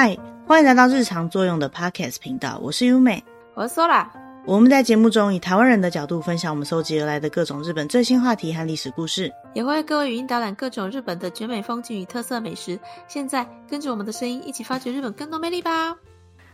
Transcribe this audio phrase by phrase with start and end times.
[0.00, 3.20] 嗨，欢迎来到日常作用的 Podcast 频道，我是优美，
[3.54, 4.06] 我是 Sola。
[4.46, 12.78] 我们在节目中以台湾人的角度分享我们搜集而来的各种日本最新话题和历史故事，也会为各位语音导览各种日本的绝美风景与特色美食。
[13.08, 15.96] 现在跟着我们的声音一起发掘日本更多魅力吧！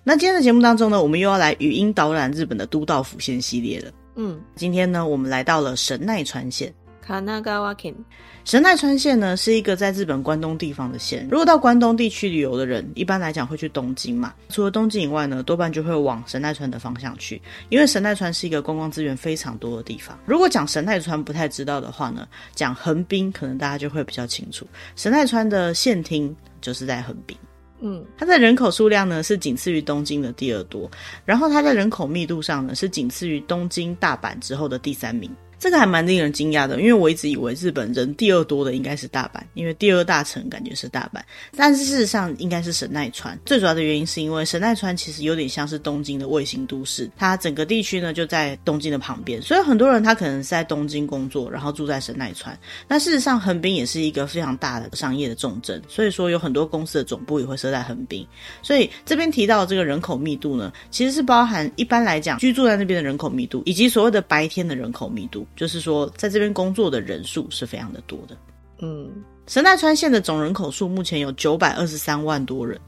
[0.02, 3.92] 那今天的节目当中呢，我们又要来语音导览日本的都道府县系列了。
[4.14, 6.74] 嗯，今天呢，我们来到了神奈川县。
[7.06, 7.94] 神奈川县，
[8.44, 11.28] 神奈川县呢是一个在日本关东地方的县。
[11.30, 14.32] 如果到关东地区旅游的人，一般来讲会去东京嘛。
[14.48, 20.18] 除了东京以外呢，多半就会往神奈川的方向去，因为神奈川是一个观光资源非常多的地方。
[20.24, 24.66] 如果讲神奈川不太知道的话呢，讲横滨可能大家就会比较清楚。
[24.96, 27.36] 神奈川的县厅就是在横滨，
[27.80, 30.90] 嗯，它的人口数量呢是仅次于东京的第二多，
[31.26, 35.30] 然后它在人口密度上呢是仅次于东京、大阪之后的第三名。
[35.58, 41.20] 这个还蛮令人惊讶的，因为我一直以为日本人第二多的应该是大阪，因为第二大城感觉是大阪，
[41.56, 43.38] 但是事实上应该是神奈川。
[43.44, 52.58] 最主要的原因是因为神奈川其实有点像是东京的卫星都市，它整个地区呢就在东京的旁边，所以很多人他可能是在东京工作，然后住在神奈川。
[52.86, 58.26] 那事实上横滨也是一个非常大的商业的重镇，所以说有很多公司的总部也会设在横滨。
[58.62, 65.43] 所以这边提到这个人口密度呢，其实是包含一般来讲居住在那边的人口密度，以及所谓的白天的人口密度。
[65.56, 68.36] 就是说，在这边工作的人数是非常的多的。
[68.80, 69.10] 嗯，
[69.46, 72.78] 神奈川县的总人口数目前有九百二十三万多人，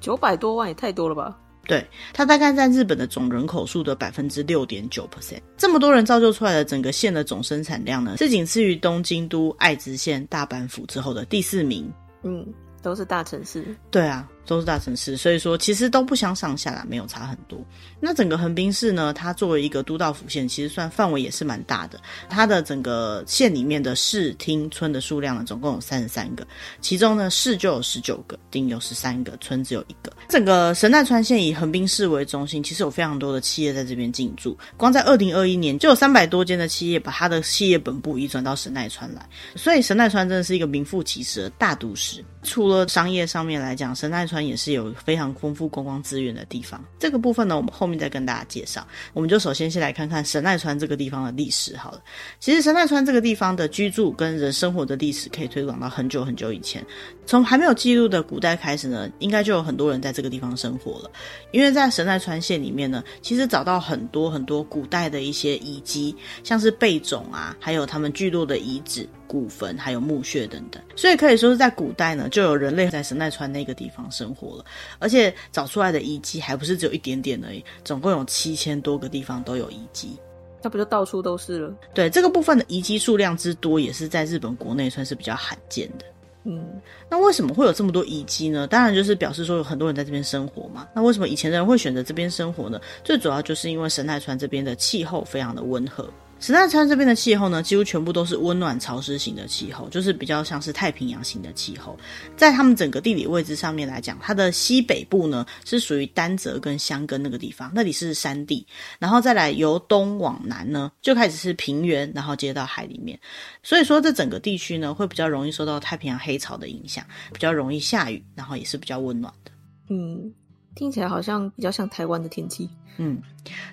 [0.00, 1.36] 九百多万也太多了吧？
[1.66, 5.40] 对，它大概占日本的总人口数的百分之六点九 percent。
[5.56, 11.88] 这么多人造就出来的整个县的总生产量呢，是仅次于东京都、爱知县、大阪府之后的第四名。
[12.22, 12.44] 嗯，
[12.82, 13.64] 都是大城市。
[13.90, 14.28] 对啊。
[14.46, 17.58] 都是大城市，所以说其实都不相上下啦，没有差很多。
[18.00, 22.00] 那整个横滨市呢，它作为一个都道府县，其实算范围也是蛮大的。
[22.28, 26.46] 它的整个县里面的市町村的数量呢，总共有三十三个，
[26.80, 30.12] 其中呢市就有十九个，町有十三个，村只有一个。
[30.28, 34.56] 整个神奈川县以横滨市为中心，其实有非常多的企业在这边进驻。
[34.76, 42.24] 光在二零二一年，就有三百多间的企业把它的企业本部移转到神奈川来，所以神奈川真的是一个名副其实的大都市。
[42.42, 46.82] 除了商业上面来讲，神奈川川也是有非常丰富观光资源的地方。
[46.98, 48.86] 这个部分呢，我们后面再跟大家介绍。
[49.12, 52.02] 我们就首先先来看看神奈川这个地方的历史好了。
[52.40, 56.82] 其实神奈川这个地方的居住跟人生活的历史可以推广到很久很久以前，
[57.26, 61.10] 从还没有记录的古代开始呢，应该就有很多人在这个地方生活了。
[61.50, 69.08] 因为在神奈川县里面呢，其实找到很多很多古代的一些遗迹，像是贝冢啊，还有他们聚落的遗址。
[69.32, 74.64] 古坟还有墓穴等等，所以可以说是在古代呢，就有人类在神奈川那个地方生活了，
[74.98, 80.18] 而且找出来的遗迹还不是只有一点点而已，总共有七千多个地方都有遗迹，
[80.60, 81.74] 那不就到处都是了？
[81.94, 86.04] 对，这个部分的遗迹数量之多，也是在日本国内算是比较罕见的。
[86.44, 86.62] 嗯，
[87.08, 88.66] 那为什么会有这么多遗迹呢？
[88.66, 90.86] 当然就是表示说有很多人在这边生活嘛。
[90.94, 92.78] 那为什么以前的人会选择这边生活呢？
[93.02, 96.06] 最主要就是因为神奈川这边的气候非常的温和。
[96.42, 101.96] 神奈川这边的气候呢，几乎全部都是温暖潮湿型的气候，就是比较像是太平洋型的气候。
[102.36, 108.66] 在他们整个地理位置上面来讲，它的西北部呢是属于丹泽跟香根那个地方，那里是山地，
[108.98, 113.16] 然后再来由东往南呢就开始是平原，然后接到海里面。
[113.62, 119.52] 所以说这整个地区呢会比较容易受到太平洋黑潮的影响，比较容易下雨，然后也是比较温暖的。
[119.90, 120.34] 嗯。
[120.74, 123.20] 听起来好像比较像台湾的天气，嗯，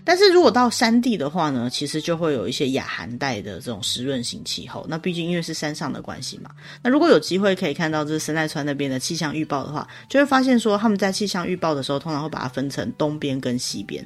[0.03, 4.85] 但是如果到山地的话呢，其实就会有一些亚寒带的这种湿润型气候。
[4.89, 6.51] 那毕竟因为是山上的关系嘛，
[6.81, 14.05] 那如果有机会可以看到这神奈川那边的气象预报的话，就会发现说他们在气象预报的时候，通常会把它分成东边跟西边。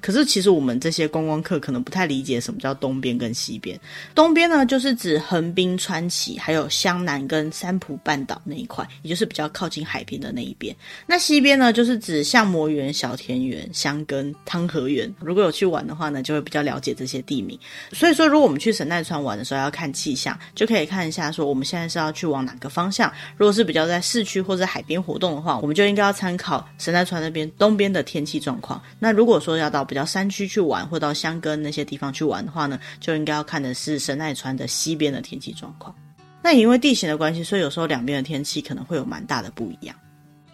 [0.00, 3.78] 可是其实我们这些观光客可能不太理解什么叫东边跟西边。
[4.14, 10.74] 东边呢，就是指横滨、川崎，还有湘南跟三浦半岛那一块，也就是比较靠近海边的那一边。
[11.06, 15.12] 那西边呢，就是指相模原、小田原、香根、汤河原。
[15.20, 17.58] 如果有去玩的话呢，就会比较了解这些地名。
[17.92, 23.10] 所以说，如果我们去神奈川玩的时候要看气象，就可以看一下说我们现在是要去往哪个方向。
[23.36, 28.82] 如果是比较在市区或者海边活动的话，我们就应该要参考神奈川那边东边的天气状况。
[28.98, 35.94] 那如果说要到比较山区去玩，或到香根那些地方去玩的话呢，就应该要看的是神奈川的西边的天气状况。
[36.42, 39.96] 那因为地形的关系，所以有时候两边的天气可能会有蛮大的不一样。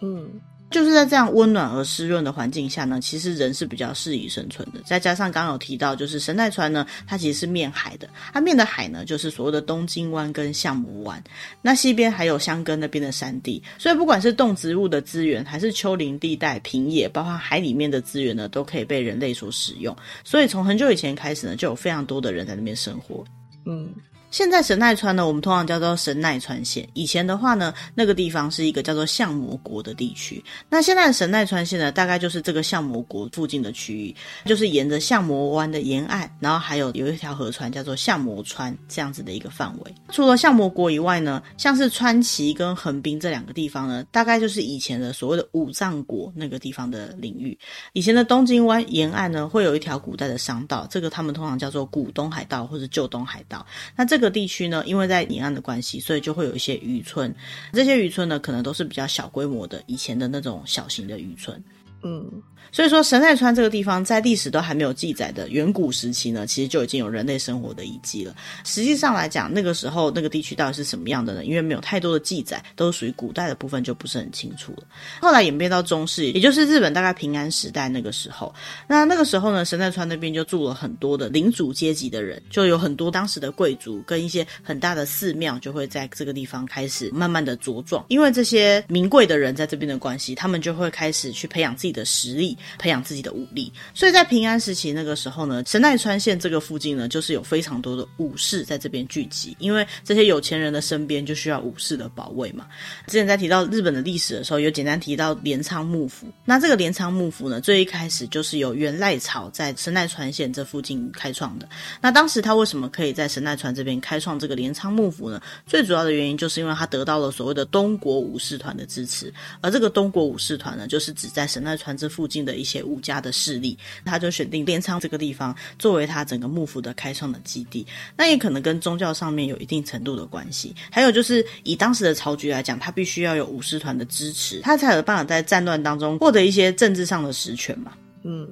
[0.01, 0.29] 嗯。
[0.69, 4.81] 就是在这样温暖而湿润的环境下呢，其实人是比较适宜生存的。
[4.85, 11.23] 再加上刚有提到，就是神奈川呢，它其实是面海的，它面的海呢，就是所谓的东京湾跟相模湾。
[11.61, 19.95] 那西边还有箱根那边的山地，所以不管是动植物的资源，还是丘陵地带、平野，包括海里面的资源呢，都可以被人类所使用。
[20.23, 23.23] 所以从很久以前开始呢，就有非常多的人在那边生活。
[23.65, 23.89] 嗯。
[24.29, 26.87] 现在神奈川呢，我们通常叫做神奈川县。
[26.93, 30.43] 以前的话呢，那个地方是一个叫做相模国的地区。
[30.69, 34.15] 那现在的神奈川县呢，大概就是这个相模国附近的区域，
[34.45, 39.95] 就是沿着相模湾的沿岸，然后还有有一条河川叫做相模川这样子的一个范围。
[40.09, 47.57] 除了相模国以外呢，像是川崎跟横滨这两个地方呢，大概就是以前的所谓的武藏国那个地方的领域。
[47.93, 53.65] 以前的东京湾沿岸呢，会有一条古代的商道，这个他们通常叫做古东海道或者旧东海道。
[53.95, 57.35] 那这这个地区呢，因为在沿岸的关系，所以就会有一些渔村。
[57.71, 61.63] 这些渔村呢，可能都是比较小规模的，以前的那种小型的渔村。
[62.03, 62.41] 嗯。
[62.69, 68.35] 所以说，神奈川这个地方在历史都还没有记载的远古时期呢，其实就已经有人类生活的遗迹了。
[68.65, 71.45] 实际上来讲，那个时候那个地区到底是什么样的呢？
[71.45, 74.83] 因为没有太多的记载，都属于古代的部分，就不是很清楚了。
[75.21, 78.53] 后来演变到中世，也就是日本大概平安时代那个时候，
[78.85, 88.05] 那那个时候呢，神奈川那边就住了很多的领主阶级的人，就有很多当时的贵族跟一些很大的寺庙就会在这个地方开始慢慢的茁壮。
[88.09, 92.57] 因为这些名贵的人在这边的关系，他们就会开始去培养自己的实力。
[92.77, 102.67] 培养自己的武力，所以在平安时期那个时候呢，神奈川县这个附近呢，就是有非常多的武士在这边聚集，因为这些有钱人的身边就需要武士的保卫嘛。
[103.07, 106.27] 之前在提到日本的历史的时候，有简单提到镰仓幕府。
[106.45, 111.69] 那这个镰仓幕府呢，最一开始就是由源赖朝在神奈川县这附近开创的。
[112.01, 115.41] 那当时他为什么可以在神奈川这边开创这个镰仓幕府呢？
[115.65, 127.85] 最主要的原因就是因为他得到了所谓的东国武士团的支持，而这个东国武士团呢，就是指在神奈船只附近的一些武家的势力，他就选定镰仓这个地方作为他整个幕府的开创的基地。
[128.17, 130.75] 那也可能跟宗教上面有一定程度的关系。
[130.91, 137.93] 还有就是以当时的朝局来讲，他必须要有武士团的支持，他才有办法在战乱当中获得一些政治上的实权嘛。
[138.23, 138.49] 嗯。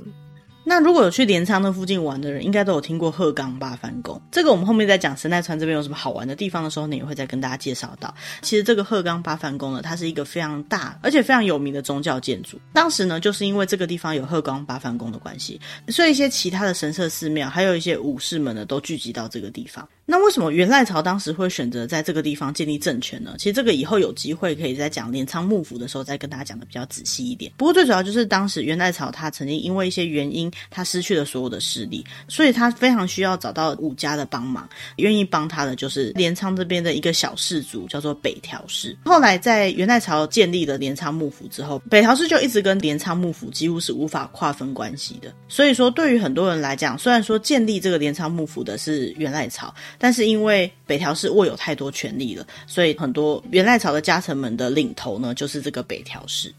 [0.67, 4.19] 那如果有去镰仓那附近玩的人，应该都有听过鹤冈八幡宫。
[4.31, 8.13] 这个我们后面在讲神奈川这边有什么好玩的地方的时候呢，也会再跟大家介绍到。
[8.41, 12.59] 其实这个鹤冈八幡宫呢，它是一个非常大而且非常有名的宗教建筑。
[12.73, 19.87] 当时呢，就是因为这个地方有鹤冈八幡宫的关系，所以一些其他的神社寺庙，还有一些武士们呢，都聚集到这个地方。
[20.07, 23.33] 那为什么源赖朝当时会选择在这个地方建立政权呢？
[23.39, 27.51] 其实这个以后有机会可以在讲镰仓幕府的时候再跟大家讲的比较仔细一点。
[27.57, 34.69] 不过最主要就是当时源赖朝他曾经因为一些原因，他失去了所有的势力，所以他非常需要找到武家的帮忙。
[34.97, 38.95] 愿意帮他的就是镰仓这边的一个小氏族，叫做北条氏。
[39.05, 45.33] 后来在源赖朝建立了镰仓幕府之后，北条氏就一直跟镰仓幕府几乎是无法划分关系的。
[45.49, 49.73] 所以说，对于很多人来讲，虽然说建立这个镰仓幕府的是源赖朝。
[49.97, 56.53] 但是因为北条氏握有太多权力了，所以很多元赖朝的家臣们的领头呢，就是这个北条氏。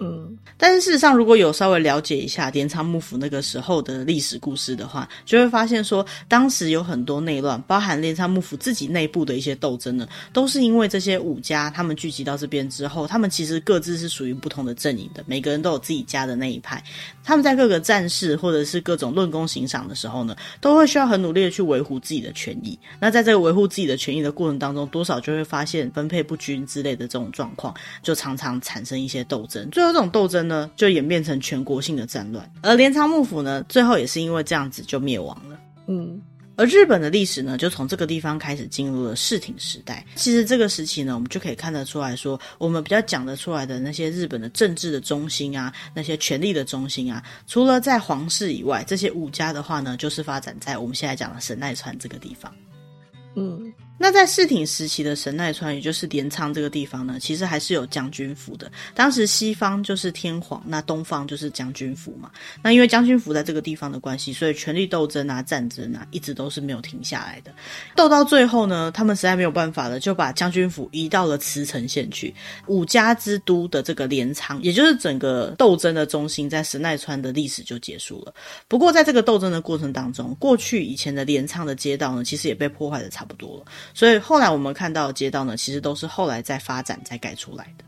[0.00, 16.80] 嗯，但是事实上，如果有稍微了解一下镰仓幕府那个时候的历史故事的话，就会发现说，当时有很多内乱，包含镰仓幕府自己内部的一些斗争呢，都是因为这些武家他们聚集到这边之后，他们其实各自是属于不同的阵营的，每个人都有自己家的那一派，
[17.24, 22.78] 他们在各个战事或者是各种论功行赏的时候呢，都会需要很努力的去维护自己的权益。
[23.00, 29.68] 那在这个维护自己的权益的过程当中，多少就会发现分配不均之类的这种状况，就常常产生一些斗争。
[29.72, 29.87] 最。
[29.92, 35.58] 这种斗争呢，就演变成全国性的战乱，而镰仓幕府呢，最后也是因为这样子就灭亡了。
[35.86, 36.20] 嗯，
[36.56, 40.04] 而日本的历史呢，就从这个地方开始进入了室町时代。
[40.16, 52.52] 其实这个时期呢，我们就可以看得出来说，我们比较讲得出来的那些日本的政治的中心啊，那些权力的中心啊，除了在皇室以外，这些武家的话呢，就是发展在我们现在讲的神奈川这个地方。
[53.34, 53.72] 嗯。
[53.98, 58.70] 那在室町时期的神奈川，也就是镰仓这个地方呢，其实还是有将军府的。
[58.94, 62.30] 当时西方就是天皇，那东方就是将军府嘛。
[62.62, 67.52] 那因为将军府在这个地方的关系，所以权力斗争啊、战争啊，一直都是没有停下来的。
[67.96, 72.32] 斗到最后呢，他们实在没有办法了，就把将军府移到了茨城县去。
[72.68, 78.32] 武家之都的这个镰仓，也就是整个斗争的中心，在神奈川的历史就结束了。
[78.68, 83.64] 不过在这个斗争的过程当中，过去以前的镰仓的街道呢，其实也被破坏的差不多了。
[83.94, 87.84] 所以后来我们看到的街道呢，其实都是后来再发展再盖出来的。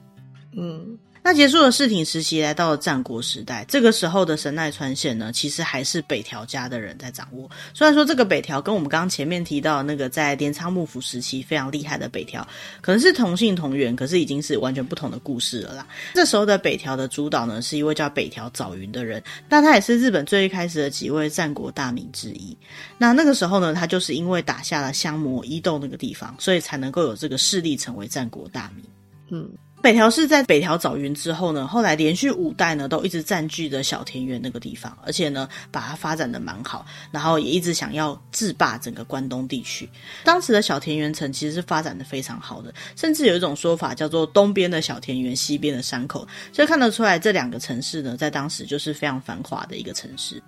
[0.53, 3.65] 嗯，那结束了室町时期，来到了战国时代。
[3.69, 7.49] 这个时候的神奈川县呢，其实还是北条家的人在掌握。
[7.75, 12.47] 虽然说这个北条跟我们刚前面提到那个在镰仓幕府时期非常厉害的北条，
[12.81, 15.87] 可能是同姓同源，可是已经是完全不同的故事了啦。
[16.15, 22.57] 这时候的北条的主导呢，是一位叫北条早云的人，那他也是日本最一开始的几位战国大名之一。
[22.97, 28.85] 那那个时候呢，他就是因为打下了相模伊豆那个地方，所以才能够有这个势力成为战国大名。
[29.31, 29.51] 嗯。
[29.83, 39.89] 北条氏在北条早云之后呢，后来连续五代呢都一直占据着小田园那个地方，而且呢把它发展的蛮好，然后也一直想要制霸整个关东地区。
[40.23, 50.43] 当时的小田园城其实是发展的非常好的，甚至有一种说法叫做东边的小田园，西边的山口，所以看得出来这两个城市呢在当时就是非常繁华的一个城市。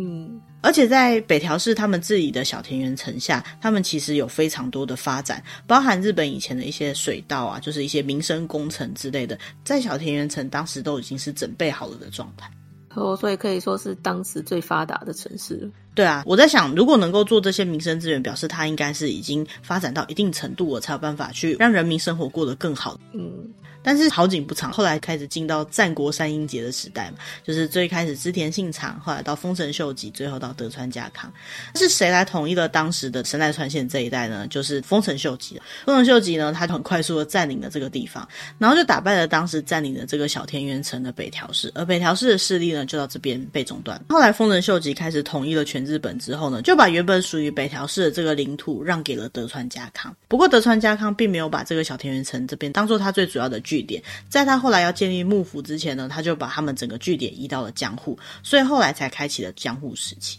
[0.00, 12.48] 嗯，而且在北条氏他们自己的小田园城下，他们其实有非常多的发展，包含日本以前的一些水稻啊，就是一些民生工程之类的，在小田园城当时都已经是准备好了的状态。
[12.94, 15.68] 哦，所以可以说是当时最发达的城市。
[15.94, 22.98] 对啊，我在想，如果能够做这些民生资源，表示它应该是已经发展到一定程度，我才有办法去让人民生活过得更好。
[23.12, 23.52] 嗯。
[23.88, 31.32] 但是好景不长，后来开始进到战国三英杰的时代嘛，就是最开始织田信长，后来到丰臣秀吉，最后到德川家康。
[31.74, 34.46] 是谁来统一了当时的神奈川县这一带呢？
[34.48, 35.58] 就是丰臣秀吉。
[35.86, 38.28] 丰臣秀吉呢，他很快速的占领了这个地方，
[38.58, 43.98] 然后就打败了当时占领的这个小田原城的北条氏，而北条氏的势力呢，就到这边被中断。
[44.10, 50.14] 后来丰臣秀吉开始统一了全日本之后呢，就把原本属于北条氏的这个领土让给了德川家康。
[50.28, 60.38] 不过德川家康并没有把这个小田原城这边当做他最主要的据点，在他后来要建立幕府之前呢，他就把他们整个据点移到了江户，所以后来才开启了江户时期。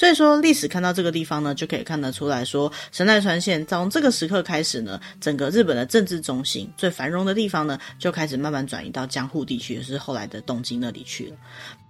[0.00, 11.36] 所以说历史看到这个地方呢，就可以看得出来说，神奈川县从这个时刻开始呢，整个日本的政治中心最繁荣的地方呢，就开始慢慢转移到江户地区，也是后来的东京那里去了。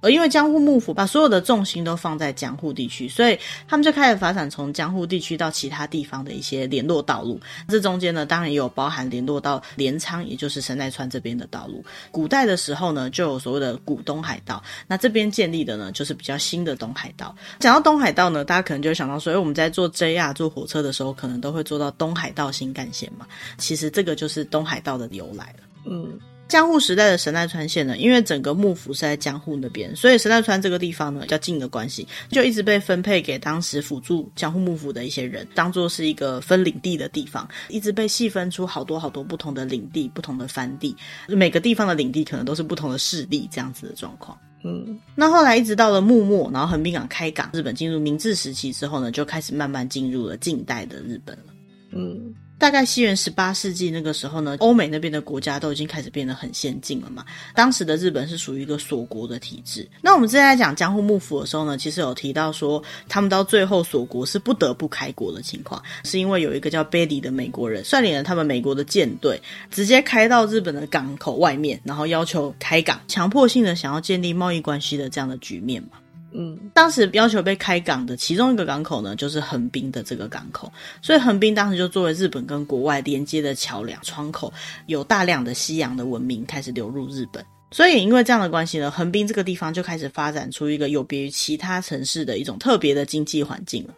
[0.02, 3.38] 而因为江户幕府把所有的重心都放在江户地区，所以
[3.68, 7.38] 他们就开始发展从江户地区到其他地方的一些联络道路。
[7.68, 11.84] 这中间呢，当然也有包含联络到镰仓，也就是神奈川这边的道路。
[12.10, 14.60] 古代的时候呢，就有所谓的古东海道。
[14.88, 17.36] 那这边建立的呢，就是比较新的东海道。
[17.60, 23.26] 讲到东海道呢，大家可能就会想到说，哎，我们在坐 JR 坐火车的时候，可能都会坐到东海道新干线嘛。
[23.58, 25.64] 其实这个就是东海道的由来了。
[25.84, 26.18] 嗯。
[26.48, 40.96] 江户时代的神奈川县呢，因为整个幕府是在江户那边，所以神奈川这个地方呢，比较近的关系，就一直被分配给当时辅助江户幕府的一些人，当做是一个分领地的地方，一直被细分出好多好多不同的领地、不同的藩地，
[41.28, 44.36] 每个地方的领地可能都是不同的势力这样子的状况。
[44.62, 51.54] 嗯，那后来一直到了幕末，然后横滨港开港，日本进入明治时期之后呢，就开始慢慢进入了近代的日本了。
[51.92, 52.34] 嗯。
[52.60, 57.24] 大概西元十八世纪那个时候呢，欧美那边的国家都已经开始变得很先进了嘛。
[57.54, 59.88] 当时的日本是属于一个锁国的体制。
[60.02, 69.40] 那我们之前在讲江户幕府的时候呢，其实有提到说，他们到最后锁国是不得不开国的情况，是因为有一个叫贝里的美国人率领了他们美国的舰队，
[69.70, 75.98] 直接开到日本的港口外面，然后要求开港，强迫性的想要建立贸易关系的这样的局面嘛。
[76.32, 80.72] 嗯，当时要求被开港的其中一个港口呢，就是横滨的这个港口，
[81.02, 84.52] 所以横滨当时就作为日本跟国外连接的桥梁窗口，
[84.86, 93.94] 有大量的西洋的文明开始流入日本，所以因为这样的关系呢，横滨这个地方就开始发展出一个有别于其他城市的一种特别的经济环境了。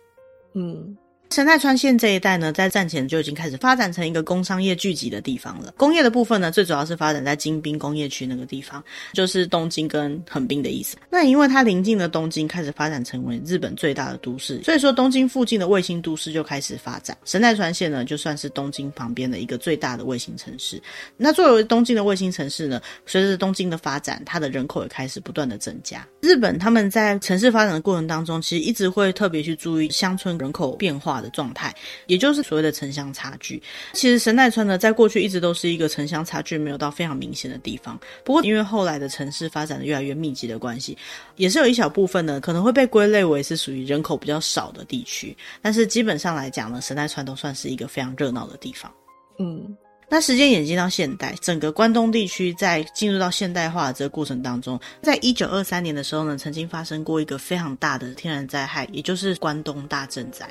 [0.54, 0.96] 嗯。
[1.32, 5.72] 神奈川县这一带呢，在战前就已经开始发展成一个工商业聚集的地方了。
[5.78, 8.84] 工业的部分呢，最主要是发展在京滨工业区那个地方，
[9.14, 10.94] 就是东京跟横滨的意思。
[11.08, 17.16] 那因为它临近的东京开始发展成为日本最大的都市，所以说东京附近的卫星都市就开始发展。
[17.24, 20.78] 神奈川县呢，就算是东京旁边的一个最大的卫星城市。
[21.16, 26.06] 那作为东京的卫星城市呢，随着东京的发展，它的人口也开始不断的增加。
[26.20, 31.74] 日本他们在城市发展的过程当中，其实一直会特别去注意乡村人口变化的状态，
[32.06, 33.62] 也就是所谓的城乡差距。
[33.94, 37.98] 其实神奈川呢，在过去一直都是一个城乡差距没有到非常明显的地方。
[38.24, 40.98] 不过，因为后来的城市发展的越来越密集的关系，
[41.36, 45.36] 也是有一小部分呢，可能会被归类为是属于人口比较少的地区。
[45.62, 48.92] 但是基本上来讲呢，神奈川都算是一个非常热闹的地方。
[49.38, 49.74] 嗯。
[50.08, 60.46] 那时间演进到现代，整个关东地区在进入到现代化的这个过程当中，在一九二三年的时候呢，曾经发生过一个非常大的天然灾害，也就是关东大震灾。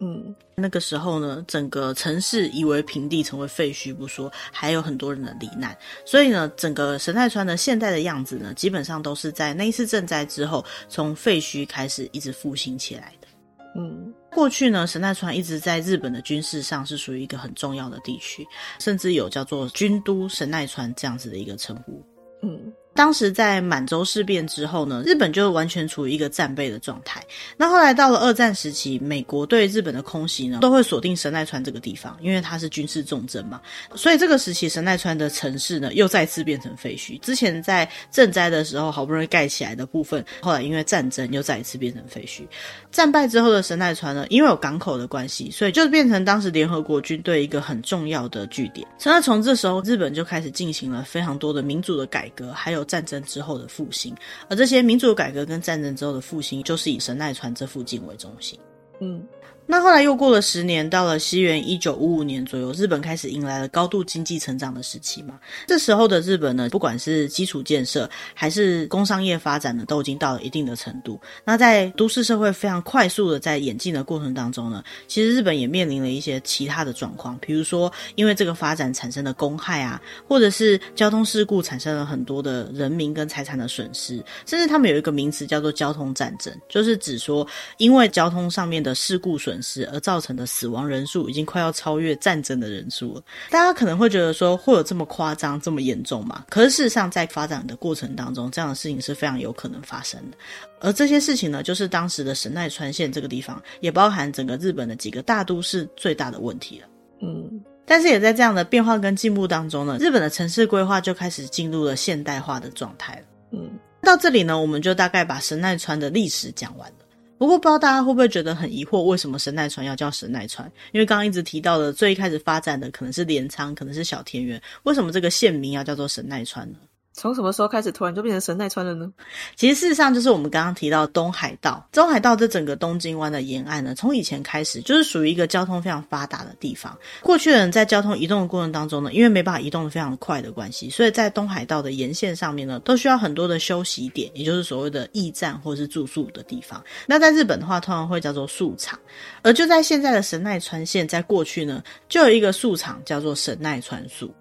[0.00, 5.76] 嗯，那个时候呢，整个城市夷为平地，成为废墟不说，还有很多人的罹难。
[6.04, 13.28] 所以呢，整个神奈川的现在的样子呢，基本上都是在那一次震灾之后，从废墟开始一直复兴起来的。
[13.76, 14.14] 嗯。
[14.30, 18.46] 过去呢，神奈川一直在日本的军事上是属于一个很重要的地区，
[18.78, 22.06] 甚至有叫做军都神奈川这样子的一个称呼。
[22.42, 27.22] 嗯，当时在满洲事变之后呢，日本就完全处于一个战备的状态。
[27.56, 33.60] 那后来到了二战时期，美国对日本的空袭呢，都会锁定神奈川这个地方，因为它是军事重镇嘛。
[33.94, 37.16] 所以这个时期，神奈川的城市呢，又再次变成废墟。
[37.20, 42.42] 之前在赈灾的时候好不容易盖起来的部分，后来因为战争又再一次变成废墟。
[42.90, 48.84] 战败之后的神奈川呢，因为有港口的关系，所以就变成当时联合国军队一个很重要的据点。
[48.98, 54.12] 所以从这时候，日本就开始进行了非常多的民主的改革，还有战争之后的复兴。
[54.48, 58.58] 而这些民主改革跟战争之后的复兴，就是以神奈川这附近为中心。
[59.00, 59.24] 嗯。
[59.70, 65.38] 那后来又过了十年，到了西元一九五五年左右，日本开始迎来了高度经济成长的时期嘛。
[65.66, 71.20] 这时候的日本呢，不管是基础建设还是工商业发展呢，都已经到了一定的程度。
[71.44, 87.46] 那在都市社会非常快速的在演进的过程当中呢，其实日本也面临了一些其他的状况，比如说因为这个发展产生的公害啊，或者是交通事故产生了很多的人民跟财产的损失，甚至他们有一个名词叫做交通战争，就是指说
[87.76, 93.22] 因为交通上面的事故损失而造成的死亡人数已经快要超越战争的人数了。
[93.50, 96.44] 大家可能会觉得说，会有这么夸张、这么严重吗？
[96.48, 100.36] 可是事实上，在发展的过程当中，这样的事情是非常有可能发生的。
[100.80, 106.86] 而这些事情呢，就是当时的神奈川县这个地方，也包含整个日本的几个大都市最大的问题了。
[107.20, 113.22] 嗯，但是也在这样的变化跟进步当中呢，日本的城市规划就开始进入了现代化的状态了。
[113.52, 113.70] 嗯，
[114.02, 116.96] 到这里呢，我们就大概把神奈川的历史讲完了。
[117.38, 120.70] 不过，不知道大家会不会觉得很疑惑，为什么神奈川要叫神奈川？
[120.90, 126.78] 因为刚刚一直提到的，最开始发展的可能是镰仓，可能是小田园，为什么这个县名要叫做神奈川呢？
[127.18, 129.12] 从什么时候开始突然就变成神奈川了呢？
[129.56, 136.96] 其实事实上就是我们刚刚提到东海道，东海道这整个东京湾的沿岸呢，从以前开始就是属于一个交通非常发达的地方。
[137.20, 146.80] 过去的人在交通移动的过程当中呢，因为没办法移动的非常快的关系，所以在东海道的沿线上面呢，都需要很多的休息点，也就是所谓的驿站或是住宿的地方。
[147.04, 148.98] 那在日本的话，通常会叫做宿场。
[149.42, 154.32] 而就在现在的神奈川县，在过去呢，就有一个宿场叫做神奈川宿。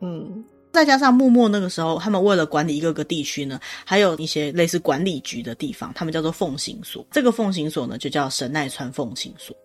[0.00, 0.44] 嗯。
[0.74, 7.06] 再加上幕末那个时候，他们为了管理一个个地区呢，还有一些类似管理局的地方，他们叫做奉行所。
[7.12, 9.56] 这个奉行所呢，就叫神奈川奉行所。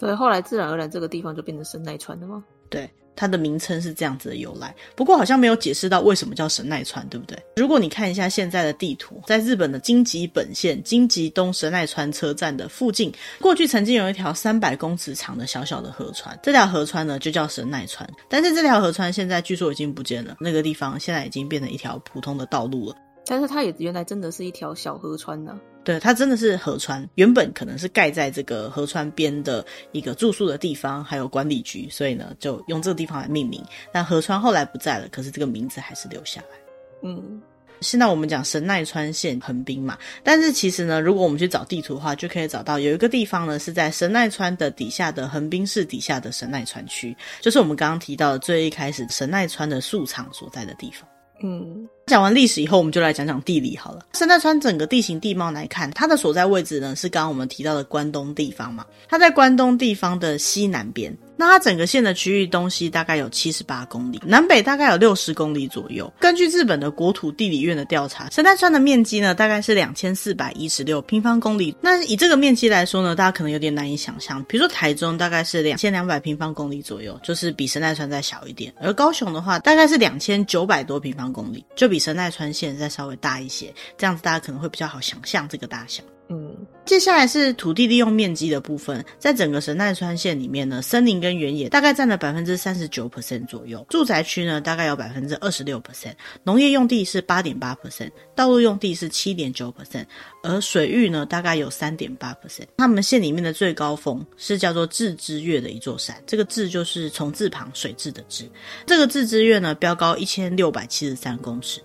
[0.00, 2.42] 所以后来自然而然这个地方就变成神奈川了吗？
[2.68, 2.90] 对。
[3.16, 7.38] 它的名称是这样子的由来，不过好像没有解释到为什么叫神奈川，对不对？
[7.54, 22.96] 如果你看一下现在的地图，在日本的京急本线京急东神奈川车站的附近，过去曾经有一条三百公尺长的小小的河川，这条河川呢就叫神奈川，但是这条河川现在据说已经不见了，那个地方现在已经变成一条普通的道路了。
[23.26, 25.60] 但是它也原来真的是一条小河川呢、啊。
[25.82, 33.64] 对，它真的是河川，原本可能是盖在这个河川边的一个住宿的地方，还有管理局，所以呢，就用这个地方来命名。
[33.90, 36.58] 但河川后来不在了，可是这个名字还是留下来。
[37.02, 37.40] 嗯，
[37.80, 51.08] 现在我们讲神奈川县横滨嘛，但是其实呢，如果我们去找地图的话，就可以找到有一个地方呢是在神奈川的底下的横滨市底下的神奈川区，就是我们刚刚提到的最一开始神奈川的宿场所在的地方。
[51.42, 54.06] 嗯，讲完历史以后，我们就来讲讲地理好了。
[54.14, 61.16] 神奈川整个地形地貌来看，它的所在位置呢是刚刚我们提到的关东地方嘛，它在关东地方的西南边。
[61.40, 66.12] 那它整个县的区域东西大概有七十八公里，南北大概有六十公里左右。
[66.20, 71.74] 根据日本的国土地理院的调查，神奈川的面积呢大概是两千四百一十六平方公里。
[71.80, 74.44] 那以这个面积来说呢，大家可能有点难以想象。
[74.44, 78.70] 比如说台中大概是两千两百平方公里左右，就是比神奈川再小一点。
[78.78, 83.72] 而高雄的话大概是两千九百多平方公里，就比神奈川县再稍微大一些。
[83.96, 86.02] 这样子大家可能会比较好想象这个大小。
[86.32, 96.14] 嗯，接下来是土地利用面积的部分，在整个神奈川县里面呢，森林跟原野大概占了百分之三十九 percent 左右，住宅区呢大概有百分之二十六 percent，
[96.44, 100.04] 农业用地是八点八 percent，道路用地是七点九 percent，
[100.44, 102.66] 而水域呢大概有三点八 percent。
[102.76, 108.48] 他们县里面的最高峰是叫做志之岳的一座山，这个志就是从字旁水质的志，
[108.86, 111.80] 这个志之岳呢标高一千六百七十三公尺。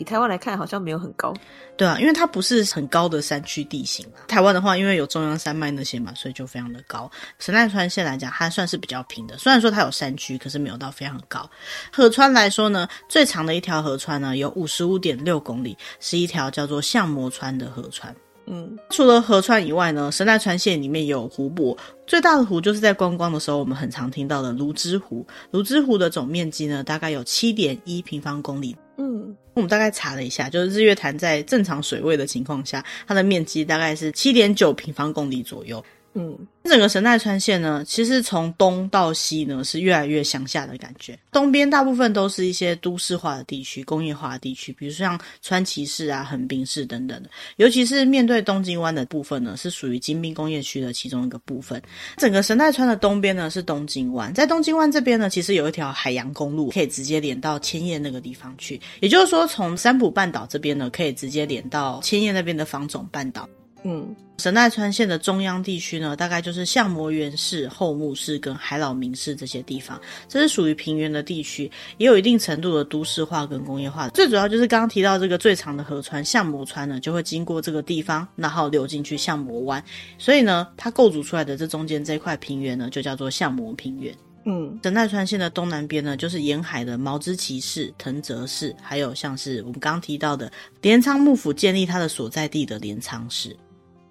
[0.00, 1.34] 以台湾来看，好像没有很高，
[1.76, 4.24] 对啊，因为它不是很高的山区地形啊。
[4.26, 7.08] 台湾的话，因为有中央山脉那些嘛，所以就非常的高。
[7.38, 11.48] 神奈川县来讲，它算是比较平的，虽然说它有山区，可是没有到非常高。
[11.92, 18.16] 河川来说呢，最长的一条河川呢，有五十五点六公里，是一条叫做相模川的河川。
[18.46, 25.24] 嗯，除了河川以外呢，神奈川县里面有湖泊，最大的湖就是在观光的时候我们很常听到的芦之湖。
[25.52, 28.74] 芦之湖的总面积呢，大概有七点一平方公里。
[28.98, 35.84] 嗯，我们大概查了一下，就是日月潭在正常水位的情况下，它的面积大概是七点九平方公里左右。
[36.14, 41.16] 嗯，整个神奈川县呢，其实从东到西呢是越来越乡下的感觉。
[41.30, 47.30] 东边大部分都是一些都市化的地区、工业化的地区，比如说像川崎市啊、横滨市等等的。
[47.58, 51.80] 尤其是面对东京湾的部分呢，是属于京滨工业区的其中一个部分。
[52.16, 58.80] 整个神奈川的东边呢是东京湾，在东京湾这边呢，其实有一条海洋公路可以直接连到千叶那个地方去。
[58.98, 63.48] 也就是说，从三浦半岛这边呢，可以直接连到千叶那边的房总半岛。
[63.82, 74.08] 嗯，神奈川县的中央地区呢，大概就是相模原市、后木市跟海老名市这些地方，这是属于平原的地区，也有一定程度的都市化跟工业化。
[74.10, 79.82] 最主要就是刚刚提到这个最长的河川相模川呢，就会经过这个地方，然后流进去相模湾，
[80.18, 84.14] 所以呢，它构筑出来的这中间这块平原呢，就叫做相模平原。
[84.46, 93.54] 嗯，神奈川县的东南边呢，就是沿海的毛之崎市、藤泽市，还有像是我们刚刚提到的镰仓幕府建立它的所在地的镰仓市。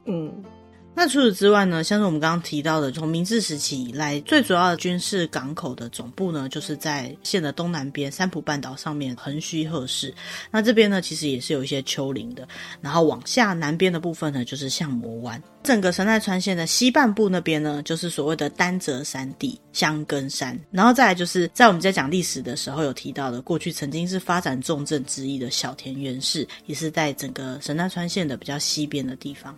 [0.09, 0.43] 嗯，
[0.95, 10.13] 那除此之外呢，像是我们刚刚提到的，从明治时期以来最主要的军事港口的总部呢，就是在县的东南边三浦半岛上面横须贺市。
[10.51, 12.45] 那这边呢，其实也是有一些丘陵的。
[12.81, 15.41] 然后往下南边的部分呢，就是相模湾。
[15.61, 20.59] 整个神奈川县的西半部那边呢，就是所谓的丹泽山地、香根山。
[20.71, 29.55] 然后再来就是在我们在讲历史的时候有提到的，过去曾经是发展重镇之一的小田原市，也是在整个神奈川县的比较西边的地方。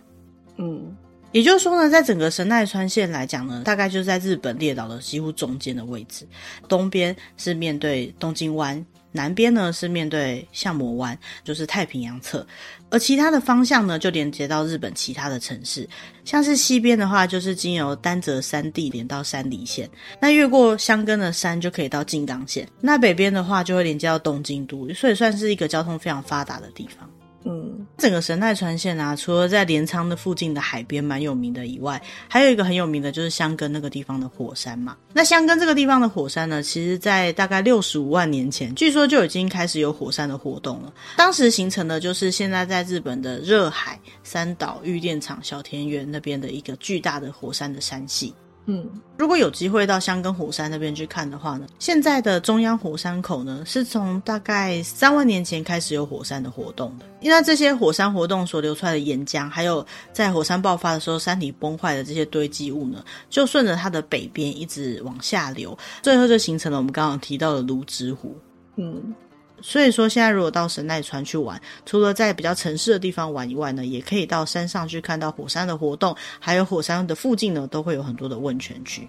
[0.62, 0.96] 嗯，
[1.32, 6.28] 也就是说呢，在整个神奈川县来讲呢，大概就在日本列岛的几乎中间的位置。
[6.68, 12.46] 东边是面对东京湾，南边呢是面对相模湾，就是太平洋侧。
[12.92, 15.88] 而其他的方向呢，就连接到日本其他的城市。
[16.26, 22.68] 像是西边的话，就是经由丹泽山地连到山梨县，那越过箱根的山就可以到静冈县。
[22.80, 27.10] 那北边的话，就会连接到东京都，所以算是一个交通非常发达的地方。
[27.44, 34.96] 嗯，整个神奈川县啊，除了在镰仓的附近的海边蛮有名的以外，还有一个很有名的就是箱根那个地方的火山嘛。
[35.12, 40.94] 那箱根这个地方的火山呢，其实在大概六十五万年前，据说就已经开始有火山的活动了。
[41.18, 48.34] 当时形成的就是现在在日本的热海、三岛、御殿场、小田园那边的一个巨大的火山的山系。
[48.66, 57.06] 嗯，如果有机会到香根火山那边去看的话呢，现在的中央火山口呢，是从大概三万年前开始有火山的活动的。
[57.22, 68.38] 因为这些火山活动所流出来的岩浆，还有在火山爆发的时候山体崩坏的这些堆积物呢，就顺着它的北边一直往下流，最后就形成了我们刚刚提到的芦之湖。
[68.76, 69.14] 嗯。
[69.62, 79.08] 所以说，现在如果到神奈川去玩，除了在比较城市的地方玩以外呢，也可以到山上去看到火山的活动，还有火山的附近呢，都会有很多的温泉区。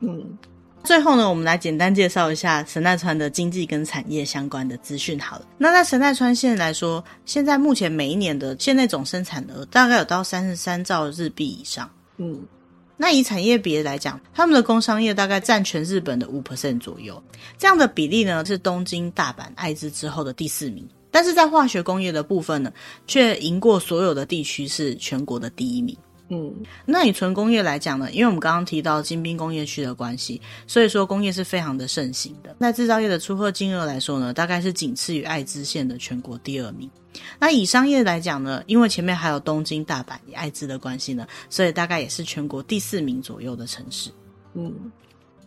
[0.00, 0.38] 嗯，
[0.82, 5.18] 最后呢，我们来简单介绍一下神奈川的经济跟产业相关的资讯。
[5.20, 11.90] 好了，那在神奈川县来说，现在目前每一年的县内总生产额大概有到三十三兆日币以上。
[12.16, 12.40] 嗯。
[13.02, 17.20] 那以产业别来讲，他们的工商业大概占全日本的五 percent 左右，
[17.58, 20.88] 这样的比例呢，是东京、大阪、爱知之后的第四名。
[21.10, 22.72] 但是在化学工业的部分呢，
[23.08, 25.96] 却赢过所有的地区，是全国的第一名。
[26.34, 26.50] 嗯，
[26.86, 32.56] 那以纯工业来讲呢，因为我们刚刚提到金滨工业区的关系，所以说工业是非常的盛行的。
[32.58, 36.90] 那制造业的出货金额来说呢，大概是仅次于爱知县的全国第二名。
[37.38, 44.10] 那以商业来讲呢，因为前面还有东京、大阪、爱知的关系呢，所以大概也是全国第四名左右的城市。
[44.54, 44.72] 嗯。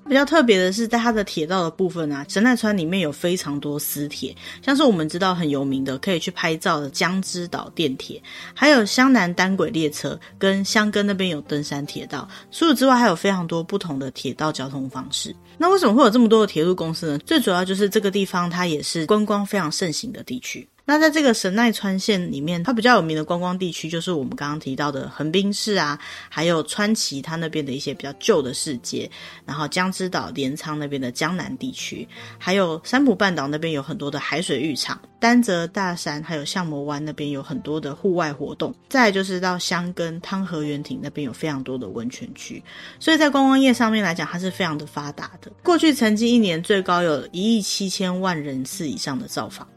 [0.08, 8.22] 比较特别的是，在它的铁道的部分啊，神奈川里面有非常多私铁，像是我们知道很有名的可以去拍照的江之岛电铁，
[8.54, 12.28] 还有湘南单轨列车，跟箱根那边有登山铁道。
[12.52, 15.36] 除此之外，还有非常多不同的铁道交通方式。
[15.58, 17.18] 那为什么会有这么多的铁路公司呢？
[17.20, 20.68] 最主要就是这个地方它也是观光非常盛行的地区。
[20.88, 29.10] 那在这个神奈川县里面，它比较有名的观光地区就是我们刚刚提到的横滨市啊，还有川崎它那边的一些比较旧的市街，
[29.48, 42.64] 然后江之岛、镰仓那边的江南地区，还有三浦半岛那边有很多的海水浴场，丹泽大山还有相模湾那边有很多的户外活动，再就是到箱根汤和园町那边有非常多的温泉区，
[43.00, 45.52] 所以在观光业上面来讲，它是非常的发达的。
[45.64, 49.68] 过去曾经一年最高有一亿七千万人次以上的造访。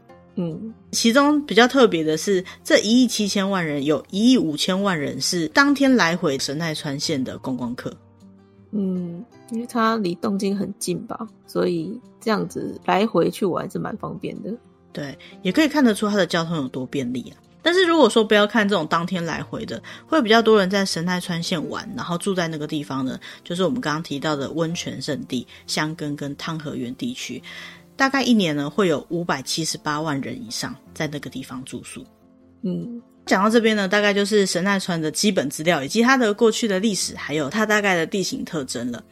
[0.41, 7.93] 嗯，其中比较特别的是，这一亿七千万人，有一亿五千万人是当天来回神奈川县的观光客。
[8.71, 9.21] 嗯，
[9.51, 14.49] 因为它离东京很近吧，所以这样子来回去玩是蛮方便的。
[14.93, 17.35] 对，也可以看得出它的交通有多便利啊。
[17.61, 27.43] 但是如果说不要看这种当天来回的，会比较多人在神奈川县玩，然后住在那个地方呢，就是我们刚刚提到的温泉圣地香根跟汤河原地区。
[27.99, 32.01] 大概一年呢，会有五百七十八万人以上在那个地方住宿。
[32.61, 39.03] 嗯，讲到这边呢，大概就是神奈川的基本资料，以及它的过去的历史，还有它大概的地形特征了。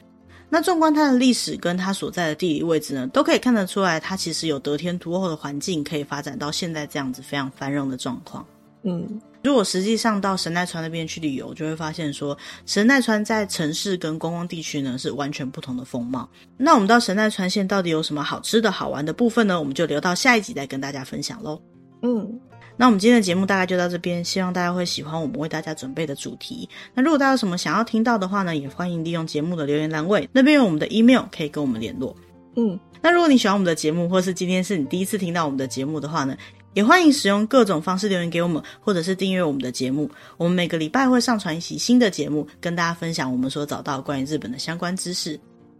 [0.47, 8.47] 那纵观它的历史跟它所在的地理位置呢，都可以看得出来，它其实有得天独厚的环境，可以发展到现在这样子非常繁荣的状况。
[8.84, 16.30] 嗯，如果实际上到神奈川那边去旅游，就会发现说，神奈川在城市跟观光地区呢是完全不同的风貌。
[16.58, 19.60] 那我们到神奈川县到底有什么好吃的好玩的部分呢？
[19.60, 21.62] 我们就留到下一集再跟大家分享喽。
[22.02, 22.39] 嗯。
[22.80, 26.69] 那我们今天的节目大概就到这边，希望大家会喜欢我们为大家准备的主题。
[26.93, 32.15] 那如果大家有什么想要听到的话呢，也欢迎利用节目的留言栏位，那边有我们的 email 可以跟我们联络。
[32.56, 36.38] 嗯，那如果你喜欢我们的节目，或是今天是你第一次听到我们的节目的话呢，
[36.77, 40.07] 也欢迎使用各种方式留言给我们，或者是订阅我们的节目。
[40.37, 45.39] 我们每个礼拜会上传一期新的节目，跟大家分享我们所找到关于日本的相关知识。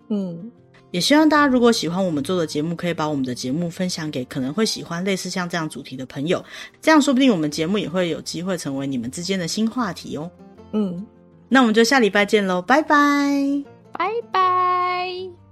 [0.10, 0.52] 嗯。
[0.90, 6.44] 也希望大家如果喜欢我们做的节目，可以把我们的节目分享给可能会喜欢类似像这样主题的朋友，
[6.82, 10.32] 这样说不定我们节目也会有机会成为你们之间的新话题哦。
[10.72, 11.06] 嗯，
[11.48, 15.47] 那我们就下礼拜见喽，拜拜，拜拜。